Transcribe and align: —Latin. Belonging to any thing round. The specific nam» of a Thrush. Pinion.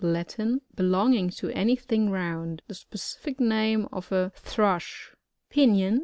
—Latin. 0.17 0.61
Belonging 0.75 1.29
to 1.29 1.51
any 1.51 1.75
thing 1.75 2.09
round. 2.09 2.63
The 2.67 2.73
specific 2.73 3.39
nam» 3.39 3.87
of 3.93 4.11
a 4.11 4.31
Thrush. 4.35 5.15
Pinion. 5.51 5.99